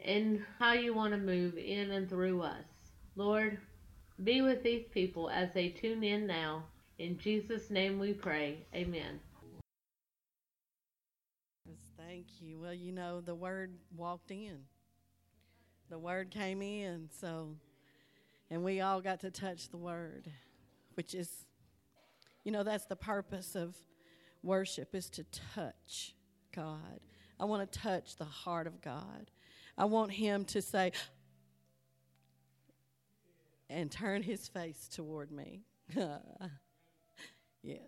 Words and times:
and 0.00 0.44
how 0.58 0.72
you 0.72 0.94
want 0.94 1.12
to 1.12 1.18
move 1.18 1.56
in 1.56 1.90
and 1.90 2.08
through 2.08 2.42
us. 2.42 2.64
Lord, 3.16 3.58
be 4.22 4.42
with 4.42 4.62
these 4.62 4.84
people 4.92 5.30
as 5.30 5.52
they 5.52 5.68
tune 5.68 6.02
in 6.02 6.26
now. 6.26 6.64
In 6.98 7.18
Jesus' 7.18 7.70
name 7.70 7.98
we 7.98 8.12
pray. 8.12 8.66
Amen. 8.74 9.20
Thank 11.96 12.26
you. 12.40 12.60
Well, 12.60 12.72
you 12.72 12.92
know, 12.92 13.20
the 13.20 13.34
word 13.34 13.72
walked 13.96 14.30
in. 14.30 14.58
The 15.90 15.98
word 15.98 16.30
came 16.30 16.62
in, 16.62 17.08
so, 17.20 17.56
and 18.50 18.64
we 18.64 18.80
all 18.80 19.00
got 19.00 19.20
to 19.20 19.30
touch 19.30 19.68
the 19.68 19.76
word, 19.76 20.30
which 20.94 21.14
is, 21.14 21.46
you 22.44 22.52
know, 22.52 22.62
that's 22.62 22.86
the 22.86 22.96
purpose 22.96 23.54
of 23.54 23.76
worship 24.42 24.94
is 24.94 25.10
to 25.10 25.24
touch 25.54 26.14
God. 26.54 27.00
I 27.38 27.44
want 27.44 27.70
to 27.70 27.78
touch 27.78 28.16
the 28.16 28.24
heart 28.24 28.66
of 28.66 28.80
God. 28.80 29.30
I 29.78 29.84
want 29.84 30.12
him 30.12 30.44
to 30.46 30.62
say, 30.62 30.92
and 33.68 33.90
turn 33.90 34.22
his 34.22 34.48
face 34.48 34.88
toward 34.88 35.30
me. 35.30 35.62
yes. 37.62 37.80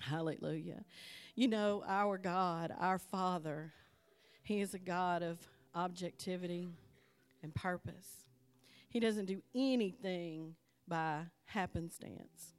Hallelujah. 0.00 0.84
You 1.34 1.48
know, 1.48 1.82
our 1.86 2.16
God, 2.16 2.72
our 2.78 2.98
Father, 2.98 3.72
He 4.42 4.60
is 4.60 4.72
a 4.72 4.78
God 4.78 5.22
of 5.22 5.38
objectivity 5.74 6.68
and 7.42 7.54
purpose. 7.54 8.24
He 8.88 9.00
doesn't 9.00 9.26
do 9.26 9.42
anything 9.54 10.54
by 10.86 11.22
happenstance. 11.46 12.54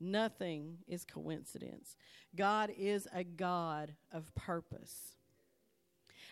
Nothing 0.00 0.78
is 0.88 1.04
coincidence. 1.04 1.96
God 2.34 2.72
is 2.76 3.06
a 3.14 3.22
God 3.22 3.94
of 4.10 4.34
purpose 4.34 5.16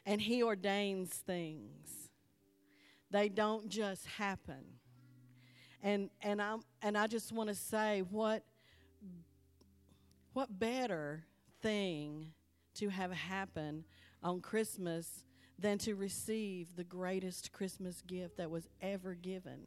and 0.06 0.20
He 0.20 0.42
ordains 0.42 1.10
things. 1.10 2.10
They 3.10 3.28
don't 3.28 3.68
just 3.68 4.06
happen. 4.06 4.64
And 5.82 6.10
and 6.22 6.40
I 6.40 6.56
and 6.82 6.96
I 6.96 7.06
just 7.06 7.32
want 7.32 7.48
to 7.48 7.54
say 7.54 8.02
what 8.10 8.44
what 10.32 10.58
better 10.58 11.24
thing 11.62 12.32
to 12.74 12.88
have 12.88 13.12
happen 13.12 13.84
on 14.22 14.40
Christmas 14.40 15.24
than 15.58 15.78
to 15.78 15.94
receive 15.94 16.76
the 16.76 16.84
greatest 16.84 17.52
Christmas 17.52 18.02
gift 18.02 18.36
that 18.38 18.50
was 18.50 18.68
ever 18.80 19.14
given. 19.14 19.66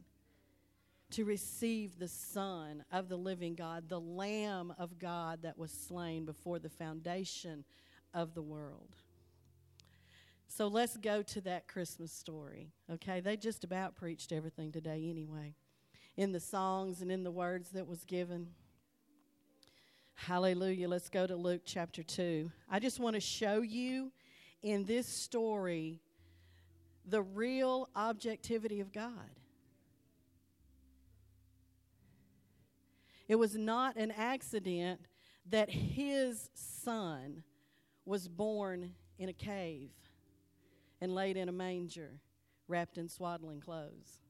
To 1.11 1.26
receive 1.26 2.00
the 2.00 2.08
Son 2.08 2.84
of 2.92 3.08
the 3.08 3.17
living 3.17 3.54
God, 3.54 3.88
the 3.88 4.00
Lamb 4.00 4.73
of 4.80 4.98
God 4.98 5.44
that 5.44 5.58
was 5.58 5.72
slain 5.72 6.26
before 6.26 6.58
the 6.58 6.70
foundation 6.70 7.66
of 8.14 8.34
the 8.34 8.42
world. 8.42 8.95
So 10.55 10.67
let's 10.67 10.97
go 10.97 11.23
to 11.23 11.41
that 11.41 11.67
Christmas 11.67 12.11
story. 12.11 12.73
Okay, 12.87 13.21
they 13.21 13.35
just 13.35 13.63
about 13.63 13.95
preached 13.95 14.31
everything 14.31 14.71
today 14.71 15.07
anyway. 15.09 15.55
In 16.15 16.31
the 16.31 16.39
songs 16.39 17.01
and 17.01 17.11
in 17.11 17.23
the 17.23 17.31
words 17.31 17.69
that 17.69 17.87
was 17.87 18.05
given. 18.05 18.49
Hallelujah. 20.13 20.87
Let's 20.87 21.09
go 21.09 21.25
to 21.25 21.36
Luke 21.36 21.63
chapter 21.65 22.03
2. 22.03 22.52
I 22.69 22.80
just 22.80 22.99
want 22.99 23.15
to 23.15 23.19
show 23.19 23.61
you 23.63 24.11
in 24.61 24.86
this 24.86 25.08
story 25.08 26.02
the 27.03 27.23
real 27.23 27.89
objectivity 27.95 28.80
of 28.80 28.93
God. 28.93 29.31
It 33.27 33.37
was 33.37 33.55
not 33.55 33.95
an 33.95 34.11
accident 34.11 34.99
that 35.49 35.71
his 35.71 36.52
son 36.53 37.42
was 38.05 38.27
born 38.27 38.92
in 39.17 39.30
a 39.30 39.33
cave 39.33 39.89
and 41.03 41.14
laid 41.14 41.36
in 41.36 41.49
a 41.49 41.52
manger, 41.52 42.21
wrapped 42.69 42.97
in 42.97 43.09
swaddling 43.09 43.59
clothes. 43.59 44.21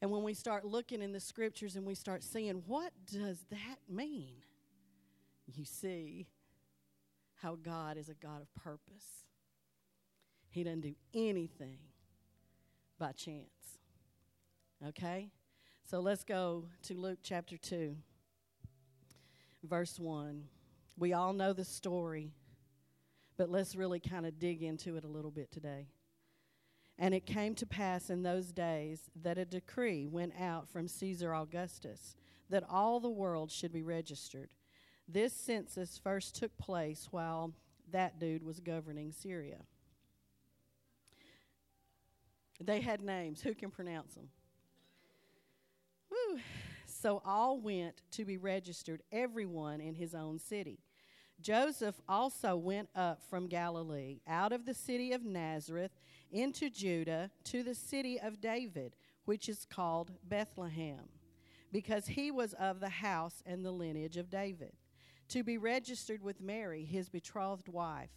And 0.00 0.12
when 0.12 0.22
we 0.22 0.32
start 0.32 0.64
looking 0.64 1.02
in 1.02 1.10
the 1.10 1.18
scriptures 1.18 1.74
and 1.74 1.84
we 1.84 1.96
start 1.96 2.22
seeing, 2.22 2.62
what 2.68 2.92
does 3.04 3.44
that 3.50 3.78
mean? 3.88 4.44
You 5.52 5.64
see 5.64 6.28
how 7.34 7.56
God 7.56 7.96
is 7.96 8.08
a 8.08 8.14
God 8.14 8.42
of 8.42 8.62
purpose. 8.62 9.26
He 10.50 10.62
doesn't 10.62 10.82
do 10.82 10.94
anything 11.12 11.78
by 12.96 13.10
chance. 13.10 13.80
Okay? 14.86 15.30
So 15.82 15.98
let's 15.98 16.22
go 16.22 16.66
to 16.84 16.94
Luke 16.94 17.18
chapter 17.24 17.56
2, 17.56 17.96
verse 19.64 19.98
1. 19.98 20.44
We 20.96 21.12
all 21.12 21.32
know 21.32 21.52
the 21.52 21.64
story 21.64 22.30
but 23.36 23.50
let's 23.50 23.74
really 23.74 24.00
kind 24.00 24.26
of 24.26 24.38
dig 24.38 24.62
into 24.62 24.96
it 24.96 25.04
a 25.04 25.08
little 25.08 25.30
bit 25.30 25.50
today. 25.50 25.88
And 26.98 27.14
it 27.14 27.26
came 27.26 27.54
to 27.56 27.66
pass 27.66 28.10
in 28.10 28.22
those 28.22 28.52
days 28.52 29.10
that 29.22 29.38
a 29.38 29.44
decree 29.44 30.06
went 30.06 30.34
out 30.38 30.68
from 30.68 30.86
Caesar 30.88 31.34
Augustus 31.34 32.14
that 32.50 32.64
all 32.70 33.00
the 33.00 33.10
world 33.10 33.50
should 33.50 33.72
be 33.72 33.82
registered. 33.82 34.50
This 35.08 35.32
census 35.32 35.98
first 35.98 36.36
took 36.36 36.56
place 36.58 37.08
while 37.10 37.52
that 37.90 38.18
dude 38.18 38.44
was 38.44 38.60
governing 38.60 39.10
Syria. 39.10 39.58
They 42.60 42.80
had 42.80 43.02
names. 43.02 43.40
Who 43.40 43.54
can 43.54 43.70
pronounce 43.70 44.14
them? 44.14 44.28
Woo. 46.10 46.38
So 46.86 47.22
all 47.24 47.58
went 47.58 48.02
to 48.12 48.24
be 48.24 48.36
registered, 48.36 49.02
everyone 49.10 49.80
in 49.80 49.94
his 49.94 50.14
own 50.14 50.38
city. 50.38 50.78
Joseph 51.42 52.00
also 52.08 52.56
went 52.56 52.88
up 52.94 53.22
from 53.28 53.48
Galilee, 53.48 54.20
out 54.26 54.52
of 54.52 54.64
the 54.64 54.74
city 54.74 55.12
of 55.12 55.24
Nazareth, 55.24 55.90
into 56.30 56.70
Judah, 56.70 57.30
to 57.44 57.62
the 57.62 57.74
city 57.74 58.18
of 58.18 58.40
David, 58.40 58.94
which 59.24 59.48
is 59.48 59.66
called 59.68 60.12
Bethlehem, 60.24 61.08
because 61.72 62.06
he 62.06 62.30
was 62.30 62.54
of 62.54 62.80
the 62.80 62.88
house 62.88 63.42
and 63.44 63.64
the 63.64 63.72
lineage 63.72 64.16
of 64.16 64.30
David, 64.30 64.72
to 65.28 65.42
be 65.42 65.58
registered 65.58 66.22
with 66.22 66.40
Mary, 66.40 66.84
his 66.84 67.08
betrothed 67.08 67.68
wife, 67.68 68.10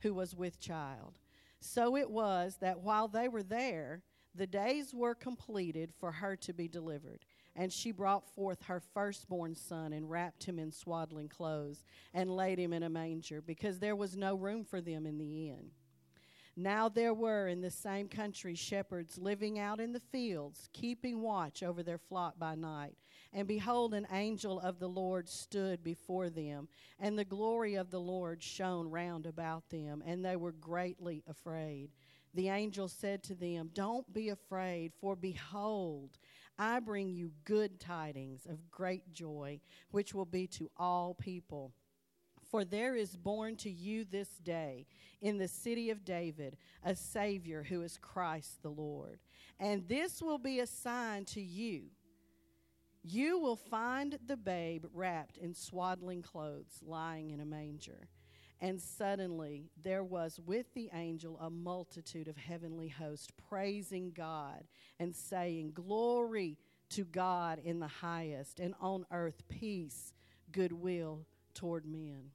who 0.00 0.12
was 0.12 0.34
with 0.34 0.58
child. 0.58 1.18
So 1.60 1.96
it 1.96 2.10
was 2.10 2.56
that 2.60 2.80
while 2.80 3.06
they 3.06 3.28
were 3.28 3.44
there, 3.44 4.02
the 4.34 4.46
days 4.46 4.92
were 4.92 5.14
completed 5.14 5.92
for 6.00 6.10
her 6.10 6.34
to 6.36 6.52
be 6.52 6.66
delivered. 6.66 7.24
And 7.54 7.72
she 7.72 7.92
brought 7.92 8.26
forth 8.34 8.62
her 8.62 8.80
firstborn 8.80 9.54
son 9.54 9.92
and 9.92 10.08
wrapped 10.08 10.44
him 10.44 10.58
in 10.58 10.72
swaddling 10.72 11.28
clothes 11.28 11.84
and 12.14 12.34
laid 12.34 12.58
him 12.58 12.72
in 12.72 12.82
a 12.82 12.88
manger 12.88 13.42
because 13.42 13.78
there 13.78 13.96
was 13.96 14.16
no 14.16 14.34
room 14.34 14.64
for 14.64 14.80
them 14.80 15.06
in 15.06 15.18
the 15.18 15.50
inn. 15.50 15.70
Now 16.56 16.90
there 16.90 17.14
were 17.14 17.48
in 17.48 17.62
the 17.62 17.70
same 17.70 18.08
country 18.08 18.54
shepherds 18.54 19.16
living 19.16 19.58
out 19.58 19.80
in 19.80 19.92
the 19.92 20.00
fields, 20.00 20.68
keeping 20.74 21.22
watch 21.22 21.62
over 21.62 21.82
their 21.82 21.98
flock 21.98 22.38
by 22.38 22.54
night. 22.54 22.94
And 23.32 23.48
behold, 23.48 23.94
an 23.94 24.06
angel 24.12 24.60
of 24.60 24.78
the 24.78 24.88
Lord 24.88 25.28
stood 25.28 25.82
before 25.82 26.28
them, 26.28 26.68
and 26.98 27.18
the 27.18 27.24
glory 27.24 27.76
of 27.76 27.90
the 27.90 28.00
Lord 28.00 28.42
shone 28.42 28.90
round 28.90 29.24
about 29.24 29.70
them, 29.70 30.02
and 30.04 30.22
they 30.22 30.36
were 30.36 30.52
greatly 30.52 31.24
afraid. 31.26 31.88
The 32.34 32.50
angel 32.50 32.88
said 32.88 33.22
to 33.24 33.34
them, 33.34 33.70
Don't 33.72 34.10
be 34.12 34.28
afraid, 34.28 34.92
for 35.00 35.16
behold, 35.16 36.18
I 36.58 36.80
bring 36.80 37.10
you 37.10 37.32
good 37.44 37.80
tidings 37.80 38.46
of 38.46 38.70
great 38.70 39.12
joy, 39.12 39.60
which 39.90 40.14
will 40.14 40.26
be 40.26 40.46
to 40.48 40.70
all 40.76 41.14
people. 41.14 41.72
For 42.50 42.64
there 42.64 42.94
is 42.94 43.16
born 43.16 43.56
to 43.56 43.70
you 43.70 44.04
this 44.04 44.28
day 44.38 44.86
in 45.22 45.38
the 45.38 45.48
city 45.48 45.88
of 45.90 46.04
David 46.04 46.58
a 46.84 46.94
Savior 46.94 47.62
who 47.62 47.82
is 47.82 47.96
Christ 47.96 48.62
the 48.62 48.70
Lord. 48.70 49.20
And 49.58 49.88
this 49.88 50.20
will 50.20 50.38
be 50.38 50.60
a 50.60 50.66
sign 50.66 51.24
to 51.26 51.40
you. 51.40 51.84
You 53.02 53.38
will 53.38 53.56
find 53.56 54.18
the 54.26 54.36
babe 54.36 54.84
wrapped 54.92 55.38
in 55.38 55.54
swaddling 55.54 56.22
clothes, 56.22 56.80
lying 56.82 57.30
in 57.30 57.40
a 57.40 57.46
manger. 57.46 58.08
And 58.62 58.80
suddenly 58.80 59.72
there 59.82 60.04
was 60.04 60.38
with 60.38 60.72
the 60.72 60.88
angel 60.94 61.36
a 61.40 61.50
multitude 61.50 62.28
of 62.28 62.36
heavenly 62.36 62.86
hosts 62.86 63.26
praising 63.48 64.12
God 64.12 64.62
and 65.00 65.16
saying, 65.16 65.72
Glory 65.74 66.58
to 66.90 67.02
God 67.04 67.58
in 67.64 67.80
the 67.80 67.88
highest, 67.88 68.60
and 68.60 68.74
on 68.80 69.04
earth 69.10 69.42
peace, 69.48 70.12
goodwill 70.52 71.26
toward 71.54 71.84
men. 71.84 72.30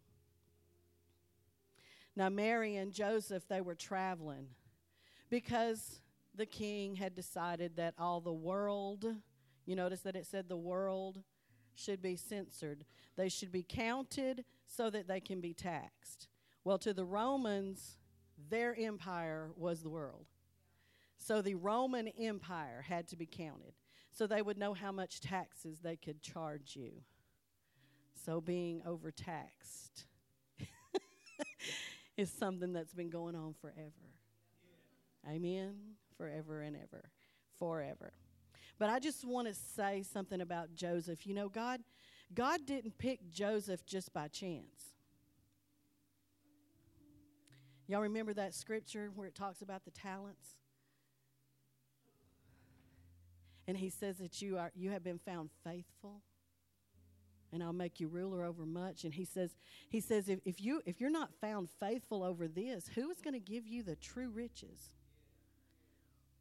Now, 2.13 2.27
Mary 2.27 2.75
and 2.75 2.91
Joseph, 2.91 3.47
they 3.47 3.61
were 3.61 3.75
traveling. 3.75 4.49
because 5.29 6.01
the 6.35 6.45
king 6.45 6.95
had 6.95 7.15
decided 7.15 7.77
that 7.77 7.95
all 7.97 8.21
the 8.21 8.33
world, 8.33 9.05
you 9.65 9.75
notice 9.75 10.01
that 10.01 10.15
it 10.15 10.25
said 10.25 10.47
the 10.47 10.57
world 10.57 11.23
should 11.73 12.01
be 12.01 12.15
censored. 12.15 12.85
They 13.15 13.29
should 13.29 13.51
be 13.51 13.63
counted 13.63 14.45
so 14.67 14.89
that 14.89 15.07
they 15.07 15.19
can 15.19 15.41
be 15.41 15.53
taxed. 15.53 16.27
Well, 16.63 16.77
to 16.79 16.93
the 16.93 17.05
Romans, 17.05 17.97
their 18.49 18.75
empire 18.77 19.51
was 19.55 19.81
the 19.81 19.89
world. 19.89 20.25
So 21.17 21.41
the 21.41 21.55
Roman 21.55 22.07
Empire 22.07 22.85
had 22.87 23.07
to 23.09 23.15
be 23.15 23.25
counted 23.25 23.73
so 24.11 24.25
they 24.25 24.41
would 24.41 24.57
know 24.57 24.73
how 24.73 24.91
much 24.91 25.21
taxes 25.21 25.79
they 25.79 25.95
could 25.95 26.21
charge 26.21 26.75
you. 26.75 26.91
So 28.25 28.41
being 28.41 28.81
overtaxed 28.85 30.05
is 32.17 32.31
something 32.31 32.73
that's 32.73 32.93
been 32.93 33.09
going 33.09 33.35
on 33.35 33.53
forever. 33.61 33.91
Amen. 35.29 35.75
Forever 36.17 36.61
and 36.61 36.75
ever. 36.75 37.11
Forever. 37.59 38.13
But 38.79 38.89
I 38.89 38.99
just 38.99 39.23
want 39.23 39.47
to 39.47 39.53
say 39.53 40.03
something 40.03 40.41
about 40.41 40.73
Joseph. 40.73 41.27
You 41.27 41.35
know, 41.35 41.49
God 41.49 41.81
God 42.33 42.65
didn't 42.65 42.97
pick 42.97 43.31
Joseph 43.31 43.85
just 43.85 44.13
by 44.13 44.27
chance. 44.27 44.93
Y'all 47.87 48.01
remember 48.01 48.33
that 48.33 48.53
scripture 48.53 49.09
where 49.15 49.27
it 49.27 49.35
talks 49.35 49.61
about 49.61 49.85
the 49.85 49.91
talents? 49.91 50.55
And 53.67 53.77
he 53.77 53.89
says 53.89 54.17
that 54.17 54.41
you 54.41 54.57
are 54.57 54.71
you 54.75 54.91
have 54.91 55.03
been 55.03 55.19
found 55.19 55.49
faithful 55.63 56.21
and 57.53 57.63
I'll 57.63 57.73
make 57.73 57.99
you 57.99 58.07
ruler 58.07 58.43
over 58.43 58.65
much. 58.65 59.03
And 59.03 59.13
he 59.13 59.23
says, 59.23 59.55
he 59.89 60.01
says, 60.01 60.27
if, 60.27 60.39
if 60.45 60.61
you 60.61 60.81
if 60.85 60.99
you're 60.99 61.09
not 61.09 61.33
found 61.39 61.69
faithful 61.79 62.23
over 62.23 62.47
this, 62.47 62.89
who 62.95 63.09
is 63.09 63.21
going 63.21 63.33
to 63.33 63.39
give 63.39 63.65
you 63.65 63.83
the 63.83 63.95
true 63.95 64.29
riches? 64.29 64.91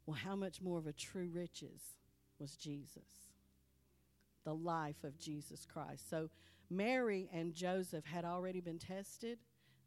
Well, 0.05 0.17
how 0.17 0.35
much 0.35 0.61
more 0.61 0.77
of 0.77 0.87
a 0.87 0.93
true 0.93 1.29
riches 1.33 1.81
was 2.39 2.55
Jesus? 2.55 3.26
The 4.47 4.55
life 4.55 5.03
of 5.03 5.19
Jesus 5.19 5.65
Christ. 5.65 6.09
So 6.09 6.29
Mary 6.69 7.29
and 7.33 7.53
Joseph 7.53 8.05
had 8.05 8.23
already 8.23 8.61
been 8.61 8.79
tested, 8.79 9.39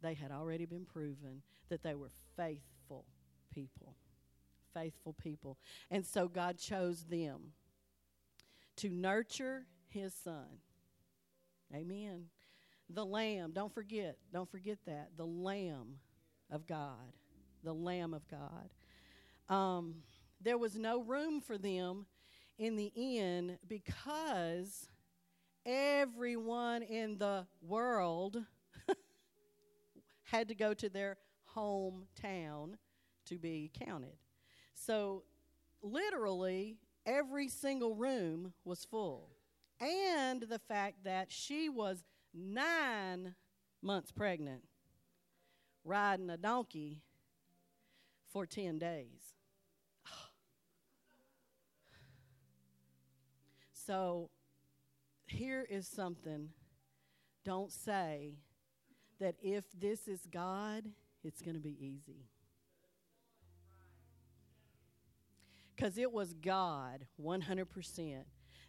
they 0.03 0.13
had 0.13 0.31
already 0.31 0.67
been 0.67 0.85
proven 0.85 1.41
that 1.71 1.83
they 1.83 1.95
were 1.95 2.11
faithful 2.37 3.07
people. 3.51 3.97
Faithful 4.75 5.15
people. 5.15 5.57
And 5.91 6.05
so 6.05 6.29
God 6.29 6.59
chose 6.59 7.05
them 7.05 7.53
to 8.77 8.91
nurture 8.91 9.65
his 9.89 10.13
son 10.13 10.61
Amen. 11.75 12.27
The 12.89 13.05
Lamb, 13.05 13.53
don't 13.53 13.73
forget, 13.73 14.17
don't 14.33 14.51
forget 14.51 14.79
that. 14.87 15.11
The 15.17 15.27
Lamb 15.27 15.99
of 16.51 16.67
God. 16.67 17.15
The 17.63 17.73
Lamb 17.73 18.15
of 18.15 18.23
God. 18.29 18.71
Um, 19.49 19.97
there 20.41 20.59
was 20.59 20.77
no 20.77 21.03
room 21.03 21.41
for 21.41 21.59
them 21.59 22.07
in 22.61 22.77
the 22.77 22.93
end 22.95 23.59
because 23.67 24.87
everyone 25.65 26.83
in 26.83 27.17
the 27.17 27.47
world 27.63 28.37
had 30.25 30.47
to 30.49 30.55
go 30.55 30.75
to 30.75 30.91
their 30.91 31.17
hometown 31.57 32.75
to 33.25 33.39
be 33.39 33.71
counted. 33.87 34.15
So, 34.75 35.23
literally, 35.83 36.77
every 37.07 37.49
single 37.49 37.95
room 37.95 38.53
was 38.67 38.85
full 38.85 39.31
and 39.81 40.43
the 40.43 40.59
fact 40.59 41.05
that 41.05 41.33
she 41.33 41.71
was 41.71 42.05
nine 42.35 43.35
months 43.81 44.13
pregnant, 44.13 44.65
riding 45.83 46.29
a 46.29 46.37
donkey 46.37 47.01
for 48.31 48.45
10 48.45 48.79
days. 48.79 49.40
So 53.91 54.31
here 55.27 55.67
is 55.69 55.89
something. 55.89 56.51
Don't 57.45 57.73
say 57.73 58.35
that 59.19 59.35
if 59.43 59.65
this 59.77 60.07
is 60.07 60.29
God, 60.31 60.85
it's 61.25 61.43
going 61.43 61.57
to 61.57 61.61
be 61.61 61.77
easy. 61.81 62.29
Because 65.75 65.99
it 65.99 66.13
was 66.13 66.35
God 66.35 67.05
100% 67.21 68.23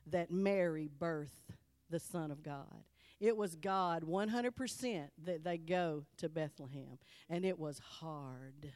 that 0.08 0.32
Mary 0.32 0.90
birthed 1.00 1.54
the 1.92 2.00
Son 2.00 2.32
of 2.32 2.42
God. 2.42 2.84
It 3.20 3.38
was 3.38 3.54
God 3.54 4.02
100% 4.02 5.10
that 5.26 5.44
they 5.44 5.60
go 5.60 6.04
to 6.18 6.30
Bethlehem. 6.30 6.98
And 7.30 7.46
it 7.46 7.60
was 7.60 7.78
hard. 7.78 8.72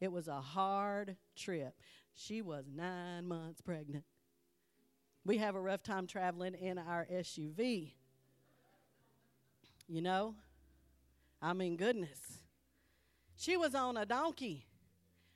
It 0.00 0.12
was 0.12 0.28
a 0.28 0.40
hard 0.40 1.16
trip. 1.34 1.74
She 2.14 2.40
was 2.40 2.66
nine 2.72 3.26
months 3.26 3.60
pregnant. 3.60 4.04
We 5.24 5.38
have 5.38 5.54
a 5.54 5.60
rough 5.60 5.82
time 5.82 6.06
traveling 6.06 6.54
in 6.54 6.78
our 6.78 7.06
SUV. 7.12 7.92
You 9.88 10.00
know? 10.00 10.34
I 11.40 11.52
mean, 11.52 11.76
goodness. 11.76 12.38
She 13.36 13.56
was 13.56 13.74
on 13.74 13.96
a 13.96 14.06
donkey 14.06 14.66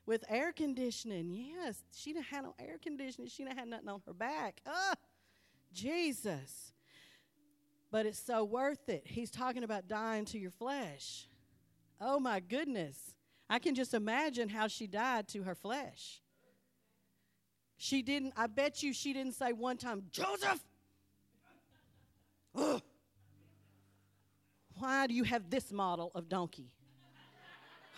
with 0.07 0.25
air 0.29 0.53
conditioning. 0.53 1.33
Yes, 1.33 1.83
she 1.93 2.13
didn't 2.13 2.27
have 2.27 2.45
no 2.45 2.55
air 2.59 2.79
conditioning. 2.81 3.29
She 3.29 3.45
didn't 3.45 3.59
have 3.59 3.69
nothing 3.69 3.89
on 3.89 4.03
her 4.07 4.15
back. 4.15 4.61
Jesus. 5.73 6.73
But 7.91 8.07
it's 8.07 8.19
so 8.19 8.45
worth 8.45 8.89
it. 8.89 9.03
He's 9.07 9.31
talking 9.31 9.65
about 9.65 9.89
dying 9.89 10.25
to 10.27 10.39
your 10.39 10.51
flesh. 10.51 11.29
Oh 12.01 12.19
my 12.19 12.41
goodness. 12.41 13.15
I 13.49 13.59
can 13.59 13.75
just 13.75 13.95
imagine 13.95 14.49
how 14.49 14.67
she 14.67 14.87
died 14.87 15.29
to 15.29 15.45
her 15.45 15.55
flesh. 15.55 16.21
She 17.79 18.03
didn't, 18.03 18.33
I 18.37 18.47
bet 18.47 18.83
you 18.83 18.93
she 18.93 19.13
didn't 19.13 19.35
say 19.35 19.53
one 19.53 19.77
time, 19.77 20.05
Joseph, 20.11 20.65
ugh, 22.55 22.83
why 24.79 25.07
do 25.07 25.15
you 25.15 25.25
have 25.25 25.51
this 25.51 25.73
model 25.73 26.11
of 26.15 26.29
donkey? 26.29 26.71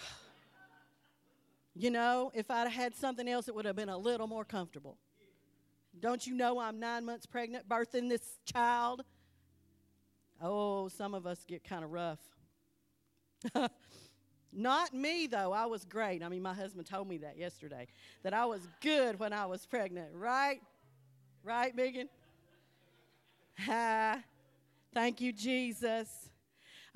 you 1.75 1.91
know, 1.91 2.31
if 2.35 2.51
I'd 2.51 2.69
had 2.69 2.95
something 2.95 3.29
else, 3.29 3.49
it 3.49 3.55
would 3.55 3.65
have 3.65 3.77
been 3.77 3.89
a 3.89 3.99
little 3.99 4.27
more 4.27 4.45
comfortable. 4.45 4.99
Don't 5.99 6.27
you 6.27 6.35
know 6.35 6.61
I'm 6.61 6.79
nine 6.79 7.05
months 7.05 7.27
pregnant, 7.27 7.69
birthing 7.69 8.09
this 8.09 8.39
child? 8.45 9.03
Oh, 10.41 10.89
some 10.89 11.15
of 11.15 11.27
us 11.27 11.45
get 11.47 11.65
kind 11.65 11.85
of 11.85 11.91
rough. 11.91 12.21
Not 14.53 14.95
me, 14.95 15.27
though. 15.27 15.53
I 15.53 15.67
was 15.67 15.85
great. 15.85 16.23
I 16.23 16.29
mean, 16.29 16.43
my 16.43 16.55
husband 16.55 16.87
told 16.87 17.09
me 17.09 17.19
that 17.19 17.37
yesterday, 17.37 17.87
that 18.23 18.33
I 18.33 18.47
was 18.47 18.67
good 18.81 19.19
when 19.19 19.33
I 19.33 19.47
was 19.47 19.67
pregnant, 19.67 20.09
right? 20.15 20.61
Right, 21.45 21.75
Megan? 21.75 22.09
Ha. 23.59 24.23
Thank 24.95 25.21
you, 25.21 25.33
Jesus. 25.33 26.31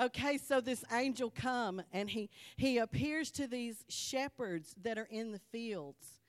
Okay, 0.00 0.38
so 0.38 0.60
this 0.60 0.84
angel 0.92 1.30
come 1.30 1.82
and 1.92 2.08
he 2.08 2.30
he 2.56 2.78
appears 2.78 3.30
to 3.32 3.46
these 3.46 3.84
shepherds 3.88 4.74
that 4.82 4.98
are 4.98 5.08
in 5.10 5.32
the 5.32 5.38
fields. 5.38 6.20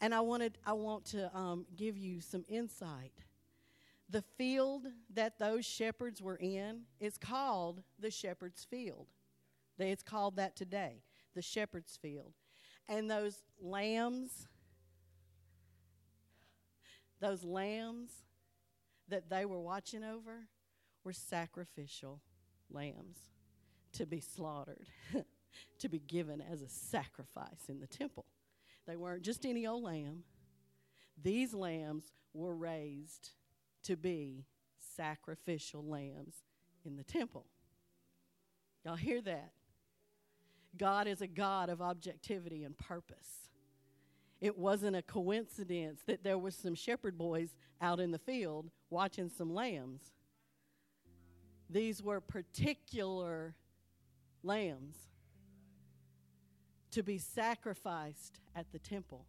And 0.00 0.14
I 0.14 0.20
wanted 0.20 0.58
I 0.64 0.72
want 0.74 1.04
to 1.06 1.34
um, 1.36 1.66
give 1.76 1.98
you 1.98 2.20
some 2.20 2.44
insight. 2.48 3.12
The 4.08 4.22
field 4.38 4.86
that 5.14 5.38
those 5.38 5.66
shepherds 5.66 6.22
were 6.22 6.36
in 6.36 6.82
is 7.00 7.18
called 7.18 7.82
the 7.98 8.10
shepherd's 8.10 8.64
field. 8.64 9.06
It's 9.86 10.02
called 10.02 10.36
that 10.36 10.56
today, 10.56 11.02
the 11.34 11.42
shepherd's 11.42 11.96
field. 11.96 12.34
And 12.88 13.10
those 13.10 13.42
lambs, 13.60 14.48
those 17.20 17.44
lambs 17.44 18.10
that 19.08 19.28
they 19.30 19.44
were 19.44 19.60
watching 19.60 20.04
over 20.04 20.48
were 21.04 21.12
sacrificial 21.12 22.20
lambs 22.70 23.18
to 23.92 24.06
be 24.06 24.20
slaughtered, 24.20 24.86
to 25.78 25.88
be 25.88 25.98
given 25.98 26.40
as 26.40 26.62
a 26.62 26.68
sacrifice 26.68 27.68
in 27.68 27.80
the 27.80 27.86
temple. 27.86 28.26
They 28.86 28.96
weren't 28.96 29.22
just 29.22 29.44
any 29.44 29.66
old 29.66 29.84
lamb. 29.84 30.24
These 31.22 31.52
lambs 31.54 32.04
were 32.32 32.54
raised 32.54 33.30
to 33.84 33.96
be 33.96 34.46
sacrificial 34.96 35.84
lambs 35.84 36.36
in 36.84 36.96
the 36.96 37.04
temple. 37.04 37.46
Y'all 38.84 38.96
hear 38.96 39.20
that? 39.22 39.52
God 40.76 41.06
is 41.06 41.20
a 41.20 41.26
God 41.26 41.70
of 41.70 41.80
objectivity 41.80 42.64
and 42.64 42.76
purpose. 42.76 43.50
It 44.40 44.56
wasn't 44.56 44.96
a 44.96 45.02
coincidence 45.02 46.00
that 46.06 46.22
there 46.22 46.38
were 46.38 46.50
some 46.50 46.74
shepherd 46.74 47.18
boys 47.18 47.56
out 47.80 47.98
in 47.98 48.12
the 48.12 48.18
field 48.18 48.70
watching 48.90 49.28
some 49.28 49.52
lambs. 49.52 50.02
These 51.68 52.02
were 52.02 52.20
particular 52.20 53.54
lambs 54.42 54.96
to 56.92 57.02
be 57.02 57.18
sacrificed 57.18 58.40
at 58.54 58.70
the 58.72 58.78
temple. 58.78 59.26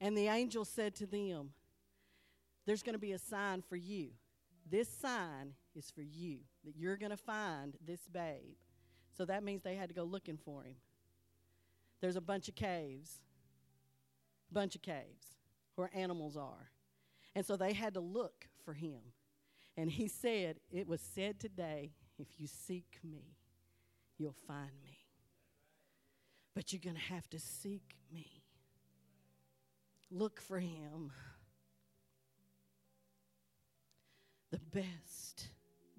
And 0.00 0.16
the 0.16 0.28
angel 0.28 0.64
said 0.64 0.94
to 0.96 1.06
them, 1.06 1.50
There's 2.66 2.82
going 2.82 2.94
to 2.94 3.00
be 3.00 3.12
a 3.12 3.18
sign 3.18 3.62
for 3.68 3.76
you. 3.76 4.10
This 4.70 4.88
sign 4.88 5.54
is 5.74 5.90
for 5.90 6.02
you, 6.02 6.38
that 6.64 6.76
you're 6.76 6.96
going 6.96 7.10
to 7.10 7.16
find 7.16 7.76
this 7.84 8.00
babe. 8.12 8.56
So 9.18 9.24
that 9.24 9.42
means 9.42 9.62
they 9.62 9.74
had 9.74 9.88
to 9.88 9.94
go 9.94 10.04
looking 10.04 10.38
for 10.38 10.62
him. 10.62 10.76
there's 12.00 12.14
a 12.14 12.20
bunch 12.20 12.48
of 12.48 12.54
caves, 12.54 13.18
bunch 14.52 14.76
of 14.76 14.82
caves 14.82 15.34
where 15.74 15.90
animals 15.92 16.36
are. 16.36 16.70
And 17.34 17.44
so 17.44 17.56
they 17.56 17.72
had 17.72 17.94
to 17.94 18.00
look 18.00 18.46
for 18.64 18.74
him. 18.74 19.00
And 19.76 19.90
he 19.90 20.06
said, 20.06 20.60
It 20.70 20.86
was 20.86 21.00
said 21.00 21.40
today, 21.40 21.90
if 22.16 22.28
you 22.38 22.46
seek 22.46 22.98
me, 23.02 23.34
you'll 24.18 24.36
find 24.46 24.70
me. 24.84 24.98
But 26.54 26.72
you're 26.72 26.80
going 26.82 26.96
to 26.96 27.12
have 27.12 27.28
to 27.30 27.40
seek 27.40 27.96
me. 28.12 28.44
Look 30.12 30.40
for 30.40 30.60
him. 30.60 31.10
The 34.52 34.60
best 34.72 35.48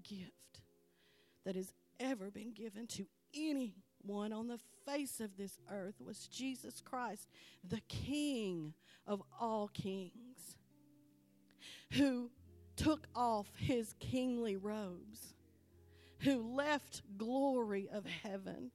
gift 0.04 0.39
that 1.50 1.56
has 1.56 1.74
ever 2.00 2.30
been 2.30 2.52
given 2.54 2.86
to 2.86 3.08
anyone 3.34 4.32
on 4.32 4.48
the 4.48 4.60
face 4.86 5.20
of 5.20 5.36
this 5.36 5.58
earth 5.72 5.96
was 6.00 6.28
Jesus 6.28 6.80
Christ, 6.80 7.28
the 7.68 7.82
King 7.88 8.76
of 9.08 9.24
all 9.42 9.68
kings, 9.70 10.58
who 11.94 12.30
took 12.76 13.08
off 13.16 13.48
his 13.58 13.96
kingly 14.00 14.58
robes, 14.58 15.34
who 16.20 16.56
left 16.56 17.02
glory 17.18 17.90
of 17.92 18.06
heaven 18.06 18.70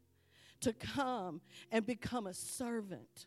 to 0.60 0.72
come 0.72 1.42
and 1.70 1.86
become 1.86 2.26
a 2.26 2.34
servant 2.34 3.26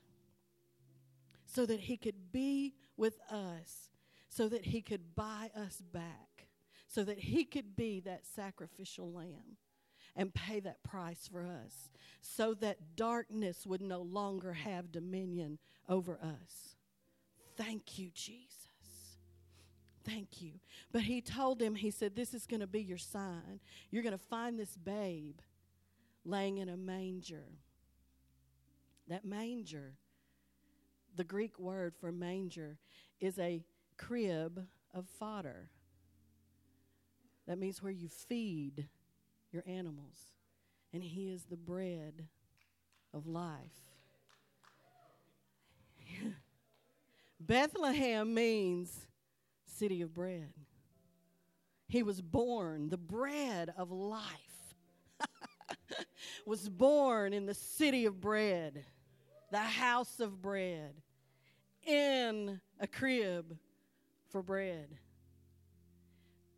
so 1.45 1.65
that 1.65 1.79
he 1.79 1.95
could 1.95 2.33
be 2.33 2.73
with 2.97 3.17
us, 3.31 3.91
so 4.27 4.49
that 4.49 4.65
he 4.65 4.81
could 4.81 5.15
buy 5.15 5.51
us 5.55 5.81
back, 5.93 6.26
so 6.87 7.03
that 7.03 7.19
he 7.19 7.43
could 7.43 7.75
be 7.75 7.99
that 8.01 8.25
sacrificial 8.25 9.11
lamb 9.11 9.57
and 10.15 10.33
pay 10.33 10.59
that 10.59 10.83
price 10.83 11.29
for 11.31 11.45
us, 11.45 11.89
so 12.21 12.53
that 12.55 12.95
darkness 12.95 13.67
would 13.67 13.81
no 13.81 14.01
longer 14.01 14.53
have 14.53 14.91
dominion 14.91 15.59
over 15.87 16.19
us. 16.21 16.75
Thank 17.55 17.99
you, 17.99 18.09
Jesus. 18.13 18.67
Thank 20.05 20.41
you. 20.41 20.53
But 20.91 21.01
he 21.01 21.21
told 21.21 21.61
him, 21.61 21.75
he 21.75 21.91
said, 21.91 22.15
This 22.15 22.33
is 22.33 22.47
going 22.47 22.61
to 22.61 22.67
be 22.67 22.81
your 22.81 22.97
sign. 22.97 23.59
You're 23.91 24.03
going 24.03 24.17
to 24.17 24.17
find 24.17 24.57
this 24.57 24.75
babe 24.75 25.39
laying 26.23 26.59
in 26.59 26.69
a 26.69 26.77
manger. 26.77 27.45
That 29.09 29.25
manger, 29.25 29.95
the 31.15 31.23
Greek 31.23 31.59
word 31.59 31.93
for 31.99 32.11
manger, 32.11 32.77
is 33.19 33.37
a 33.37 33.63
crib 33.97 34.65
of 34.93 35.07
fodder. 35.19 35.69
That 37.47 37.57
means 37.57 37.81
where 37.81 37.91
you 37.91 38.09
feed 38.09 38.87
your 39.51 39.63
animals. 39.65 40.33
And 40.93 41.03
He 41.03 41.31
is 41.31 41.43
the 41.43 41.57
bread 41.57 42.27
of 43.13 43.25
life. 43.27 43.71
Bethlehem 47.39 48.33
means 48.33 49.07
city 49.65 50.01
of 50.01 50.13
bread. 50.13 50.53
He 51.87 52.03
was 52.03 52.21
born, 52.21 52.89
the 52.89 52.97
bread 52.97 53.73
of 53.77 53.91
life 53.91 54.75
was 56.45 56.67
born 56.67 57.31
in 57.33 57.45
the 57.45 57.53
city 57.53 58.05
of 58.05 58.19
bread, 58.19 58.83
the 59.51 59.59
house 59.59 60.19
of 60.19 60.41
bread, 60.41 60.93
in 61.85 62.59
a 62.79 62.87
crib 62.87 63.57
for 64.29 64.41
bread, 64.41 64.89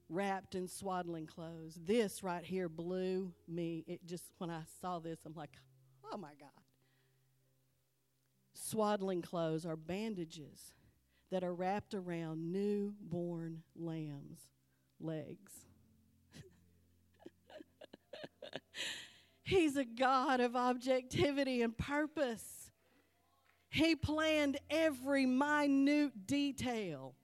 wrapped 0.10 0.56
in 0.56 0.68
swaddling 0.68 1.28
clothes. 1.28 1.80
This 1.86 2.24
right 2.24 2.44
here 2.44 2.68
blew 2.68 3.32
me. 3.48 3.84
It 3.88 4.06
just, 4.06 4.26
when 4.40 4.50
I 4.50 4.64
saw 4.82 5.00
this, 5.00 5.20
I'm 5.26 5.36
like, 5.36 5.52
oh 6.12 6.18
my 6.18 6.34
God. 6.40 6.50
Swaddling 8.54 9.22
clothes 9.22 9.66
are 9.66 9.76
bandages 9.76 10.74
that 11.32 11.44
are 11.44 11.54
wrapped 11.54 11.94
around 11.94 12.52
newborn 12.52 13.62
lambs' 13.76 14.50
legs. 15.00 15.54
He's 19.44 19.78
a 19.78 19.86
God 19.86 20.40
of 20.40 20.56
objectivity 20.56 21.62
and 21.62 21.78
purpose. 21.78 22.72
He 23.70 23.96
planned 23.96 24.58
every 24.72 25.28
minute 25.28 26.26
detail 26.26 27.16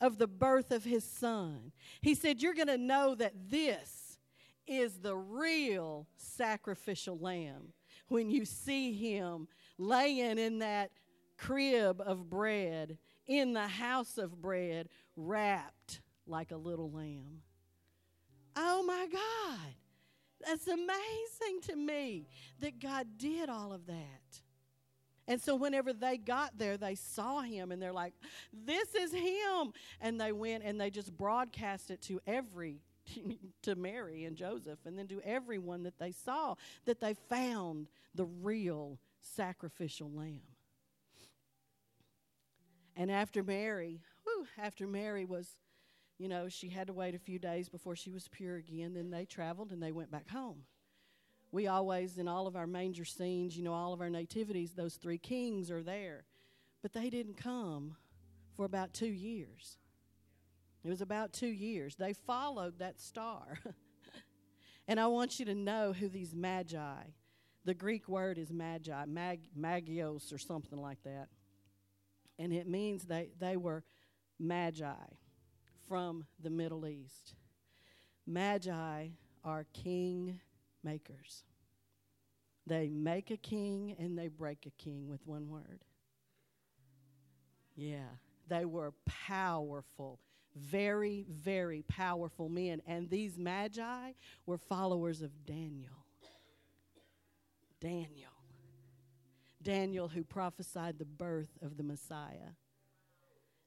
of 0.00 0.18
the 0.18 0.26
birth 0.26 0.70
of 0.70 0.84
his 0.84 1.04
son. 1.04 1.72
He 2.00 2.14
said, 2.14 2.42
You're 2.42 2.54
going 2.54 2.66
to 2.68 2.78
know 2.78 3.14
that 3.14 3.32
this 3.48 4.18
is 4.66 4.98
the 4.98 5.16
real 5.16 6.08
sacrificial 6.16 7.18
lamb 7.18 7.72
when 8.08 8.30
you 8.30 8.44
see 8.44 8.92
him 8.92 9.48
laying 9.78 10.38
in 10.38 10.58
that 10.60 10.90
crib 11.38 12.00
of 12.04 12.28
bread, 12.28 12.98
in 13.26 13.52
the 13.52 13.68
house 13.68 14.18
of 14.18 14.40
bread, 14.40 14.88
wrapped 15.16 16.00
like 16.26 16.50
a 16.50 16.56
little 16.56 16.90
lamb. 16.90 17.42
Oh 18.56 18.82
my 18.84 19.06
God. 19.12 19.74
That's 20.46 20.66
amazing 20.66 21.60
to 21.68 21.76
me 21.76 22.28
that 22.60 22.80
God 22.80 23.06
did 23.16 23.48
all 23.48 23.72
of 23.72 23.86
that. 23.86 24.42
And 25.28 25.40
so 25.40 25.56
whenever 25.56 25.92
they 25.92 26.18
got 26.18 26.56
there, 26.56 26.76
they 26.76 26.94
saw 26.94 27.40
him 27.40 27.72
and 27.72 27.82
they're 27.82 27.92
like, 27.92 28.14
this 28.52 28.94
is 28.94 29.12
him. 29.12 29.72
And 30.00 30.20
they 30.20 30.32
went 30.32 30.64
and 30.64 30.80
they 30.80 30.90
just 30.90 31.16
broadcast 31.16 31.90
it 31.90 32.00
to 32.02 32.20
every, 32.26 32.80
to 33.62 33.74
Mary 33.74 34.24
and 34.24 34.36
Joseph, 34.36 34.78
and 34.84 34.98
then 34.98 35.08
to 35.08 35.20
everyone 35.22 35.82
that 35.82 35.98
they 35.98 36.12
saw 36.12 36.54
that 36.84 37.00
they 37.00 37.14
found 37.28 37.88
the 38.14 38.26
real 38.26 38.98
sacrificial 39.20 40.10
lamb. 40.10 40.42
And 42.94 43.10
after 43.10 43.42
Mary, 43.42 44.00
whew, 44.24 44.46
after 44.58 44.86
Mary 44.86 45.24
was 45.24 45.56
you 46.18 46.28
know, 46.28 46.48
she 46.48 46.68
had 46.68 46.86
to 46.86 46.92
wait 46.92 47.14
a 47.14 47.18
few 47.18 47.38
days 47.38 47.68
before 47.68 47.94
she 47.94 48.10
was 48.10 48.28
pure 48.28 48.56
again. 48.56 48.94
Then 48.94 49.10
they 49.10 49.26
traveled 49.26 49.70
and 49.70 49.82
they 49.82 49.92
went 49.92 50.10
back 50.10 50.30
home. 50.30 50.62
We 51.56 51.68
always, 51.68 52.18
in 52.18 52.28
all 52.28 52.46
of 52.46 52.54
our 52.54 52.66
manger 52.66 53.06
scenes, 53.06 53.56
you 53.56 53.64
know, 53.64 53.72
all 53.72 53.94
of 53.94 54.02
our 54.02 54.10
nativities, 54.10 54.72
those 54.72 54.96
three 54.96 55.16
kings 55.16 55.70
are 55.70 55.82
there. 55.82 56.26
But 56.82 56.92
they 56.92 57.08
didn't 57.08 57.38
come 57.38 57.96
for 58.54 58.66
about 58.66 58.92
two 58.92 59.06
years. 59.06 59.78
It 60.84 60.90
was 60.90 61.00
about 61.00 61.32
two 61.32 61.46
years. 61.46 61.96
They 61.96 62.12
followed 62.12 62.80
that 62.80 63.00
star. 63.00 63.58
and 64.86 65.00
I 65.00 65.06
want 65.06 65.40
you 65.40 65.46
to 65.46 65.54
know 65.54 65.94
who 65.94 66.10
these 66.10 66.34
magi, 66.34 67.04
the 67.64 67.72
Greek 67.72 68.06
word 68.06 68.36
is 68.36 68.52
magi, 68.52 69.06
mag, 69.06 69.40
magios 69.58 70.34
or 70.34 70.38
something 70.38 70.78
like 70.78 71.02
that. 71.04 71.28
And 72.38 72.52
it 72.52 72.68
means 72.68 73.06
they, 73.06 73.30
they 73.40 73.56
were 73.56 73.82
magi 74.38 74.92
from 75.88 76.26
the 76.38 76.50
Middle 76.50 76.86
East. 76.86 77.34
Magi 78.26 79.08
are 79.42 79.64
king 79.72 80.38
makers. 80.86 81.44
They 82.66 82.88
make 82.88 83.30
a 83.30 83.36
king 83.36 83.94
and 83.98 84.18
they 84.18 84.28
break 84.28 84.66
a 84.66 84.82
king 84.82 85.08
with 85.08 85.26
one 85.26 85.50
word. 85.50 85.84
Yeah, 87.76 88.08
they 88.48 88.64
were 88.64 88.94
powerful, 89.04 90.18
very, 90.54 91.26
very 91.28 91.82
powerful 91.82 92.48
men. 92.48 92.80
And 92.86 93.10
these 93.10 93.36
magi 93.36 94.12
were 94.46 94.58
followers 94.58 95.20
of 95.20 95.44
Daniel. 95.44 96.06
Daniel. 97.80 98.30
Daniel, 99.62 100.08
who 100.08 100.24
prophesied 100.24 100.98
the 100.98 101.04
birth 101.04 101.58
of 101.60 101.76
the 101.76 101.82
Messiah. 101.82 102.54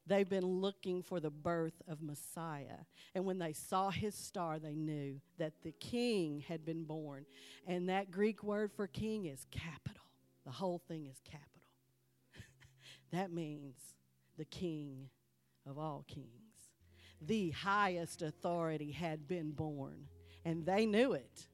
They've 0.10 0.28
been 0.28 0.60
looking 0.60 1.04
for 1.04 1.20
the 1.20 1.30
birth 1.30 1.84
of 1.88 2.02
Messiah. 2.02 2.80
And 3.14 3.26
when 3.26 3.38
they 3.38 3.54
saw 3.54 3.92
his 3.92 4.16
star, 4.16 4.58
they 4.58 4.74
knew 4.74 5.22
that 5.38 5.62
the 5.62 5.72
king 5.72 6.44
had 6.48 6.66
been 6.66 6.84
born. 6.84 7.28
And 7.68 7.90
that 7.90 8.10
Greek 8.10 8.42
word 8.44 8.72
for 8.74 8.88
king 8.88 9.26
is 9.26 9.46
capital. 9.52 10.02
The 10.46 10.52
whole 10.52 10.82
thing 10.88 11.06
is 11.06 11.22
capital. 11.24 11.62
that 13.12 13.32
means 13.32 13.76
the 14.36 14.46
king 14.46 15.10
of 15.70 15.78
all 15.78 16.06
kings. 16.08 16.28
The 17.22 17.52
highest 17.52 18.24
authority 18.24 18.92
had 18.92 19.28
been 19.28 19.52
born. 19.52 20.08
And 20.44 20.66
they 20.66 20.88
knew 20.88 21.14
it. 21.14 21.46